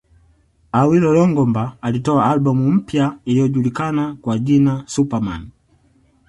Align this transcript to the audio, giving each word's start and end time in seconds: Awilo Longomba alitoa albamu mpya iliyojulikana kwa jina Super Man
Awilo 0.71 1.13
Longomba 1.13 1.77
alitoa 1.81 2.29
albamu 2.31 2.71
mpya 2.71 3.17
iliyojulikana 3.25 4.15
kwa 4.21 4.39
jina 4.39 4.83
Super 4.87 5.21
Man 5.21 5.47